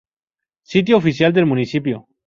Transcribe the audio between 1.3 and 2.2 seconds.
del municipio